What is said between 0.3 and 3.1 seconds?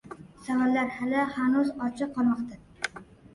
Savollar hali hanuz ochi qolmoqda.